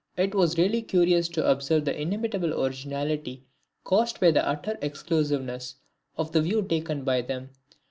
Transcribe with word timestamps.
It 0.17 0.33
was 0.33 0.57
really 0.57 0.81
curious 0.81 1.27
to 1.29 1.47
observe 1.47 1.85
the 1.85 1.95
inimitable 1.95 2.59
originality 2.59 3.43
caused 3.83 4.19
by 4.19 4.31
the 4.31 4.43
utter 4.49 4.79
exclusiveness 4.81 5.75
of 6.17 6.31
the 6.31 6.41
view 6.41 6.63
taken 6.63 7.03
by 7.03 7.21
them. 7.21 7.51